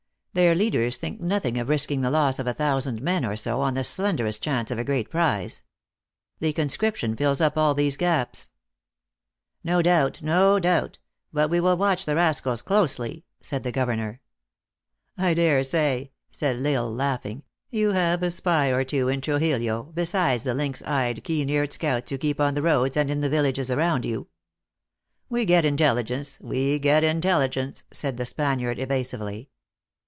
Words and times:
Their 0.33 0.55
leaders 0.55 0.95
think 0.95 1.19
nothing 1.19 1.57
of 1.57 1.67
risking 1.67 1.99
the 1.99 2.09
loss 2.09 2.39
of 2.39 2.47
a 2.47 2.53
thousand 2.53 3.01
men 3.01 3.25
or 3.25 3.35
so, 3.35 3.59
on 3.59 3.73
the 3.73 3.83
slenderest 3.83 4.41
chance 4.41 4.71
of 4.71 4.79
a 4.79 4.83
great 4.85 5.09
prize. 5.09 5.65
The 6.39 6.53
conscription 6.53 7.17
fills 7.17 7.41
up 7.41 7.57
all 7.57 7.73
these 7.73 7.97
gaps."" 7.97 8.49
No 9.65 9.81
doubt; 9.81 10.21
no 10.21 10.57
doubt. 10.57 10.99
But 11.33 11.49
we 11.49 11.59
will 11.59 11.75
watch 11.75 12.05
the 12.05 12.15
rascals 12.15 12.61
closely," 12.61 13.25
said 13.41 13.63
the 13.63 13.73
governor." 13.73 14.21
I 15.17 15.33
dare 15.33 15.63
say," 15.63 16.11
said 16.31 16.65
L 16.65 16.85
Isle 16.85 16.93
laughing," 16.95 17.43
you 17.69 17.91
have 17.91 18.23
a 18.23 18.31
spy 18.31 18.69
or 18.69 18.85
two 18.85 19.09
in 19.09 19.19
Trujillo, 19.19 19.91
besides 19.93 20.45
the 20.45 20.53
lynx 20.53 20.81
eyed, 20.83 21.25
keen 21.25 21.49
eared 21.49 21.73
scouts 21.73 22.09
you 22.09 22.17
keep 22.17 22.39
on 22.39 22.53
the 22.53 22.61
roads, 22.61 22.95
and 22.95 23.11
in 23.11 23.19
the 23.19 23.27
villages 23.27 23.69
around 23.69 24.05
you."" 24.05 24.29
We 25.29 25.43
get 25.43 25.65
intelligence 25.65 26.39
we 26.39 26.79
get 26.79 27.03
intelligence," 27.03 27.83
said, 27.91 28.15
the 28.15 28.23
Spaniard 28.23 28.79
evasively. 28.79 29.49